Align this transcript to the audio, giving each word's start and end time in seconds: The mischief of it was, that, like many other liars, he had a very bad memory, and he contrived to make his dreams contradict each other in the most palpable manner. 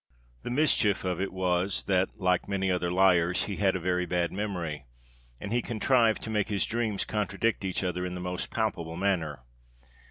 The 0.41 0.49
mischief 0.49 1.03
of 1.03 1.21
it 1.21 1.31
was, 1.31 1.83
that, 1.83 2.17
like 2.19 2.47
many 2.49 2.71
other 2.71 2.91
liars, 2.91 3.43
he 3.43 3.57
had 3.57 3.75
a 3.75 3.79
very 3.79 4.07
bad 4.07 4.31
memory, 4.31 4.87
and 5.39 5.53
he 5.53 5.61
contrived 5.61 6.23
to 6.23 6.31
make 6.31 6.47
his 6.49 6.65
dreams 6.65 7.05
contradict 7.05 7.63
each 7.63 7.83
other 7.83 8.03
in 8.03 8.15
the 8.15 8.19
most 8.19 8.49
palpable 8.49 8.95
manner. 8.97 9.43